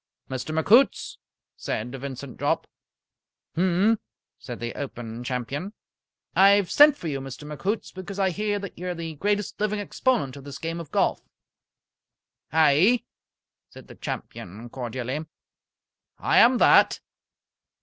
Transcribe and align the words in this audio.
"Mr. 0.31 0.51
McHoots?" 0.59 1.17
said 1.55 1.91
Vincent 1.95 2.39
Jopp. 2.39 2.65
"Mphm!" 3.55 3.99
said 4.39 4.59
the 4.59 4.73
Open 4.73 5.23
Champion. 5.23 5.73
"I 6.35 6.53
have 6.53 6.71
sent 6.71 6.97
for 6.97 7.07
you, 7.07 7.21
Mr. 7.21 7.43
McHoots, 7.45 7.93
because 7.93 8.17
I 8.17 8.31
hear 8.31 8.57
that 8.57 8.75
you 8.79 8.87
are 8.89 8.95
the 8.95 9.13
greatest 9.13 9.59
living 9.59 9.79
exponent 9.79 10.35
of 10.35 10.43
this 10.43 10.57
game 10.57 10.79
of 10.79 10.89
golf." 10.89 11.21
"Aye," 12.51 13.03
said 13.69 13.89
the 13.89 13.93
champion, 13.95 14.69
cordially. 14.71 15.23
"I 16.17 16.39
am 16.39 16.57
that." 16.57 16.99